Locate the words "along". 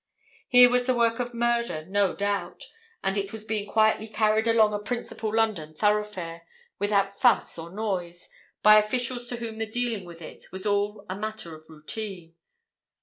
4.47-4.73